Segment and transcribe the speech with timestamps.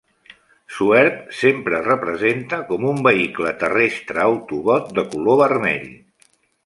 [0.75, 5.87] Swerve sempre es representa com un vehicle terrestre Autobot de color vermell.